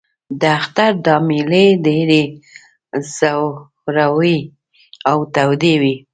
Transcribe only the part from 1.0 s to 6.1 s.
دا مېلې ډېرې زورورې او تودې وې.